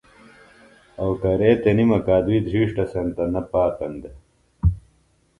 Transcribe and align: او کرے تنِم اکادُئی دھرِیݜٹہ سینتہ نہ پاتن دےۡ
او 1.01 1.07
کرے 1.21 1.51
تنِم 1.63 1.89
اکادُئی 1.97 2.37
دھرِیݜٹہ 2.45 2.85
سینتہ 2.91 3.23
نہ 3.33 3.41
پاتن 3.51 3.93
دےۡ 4.01 4.15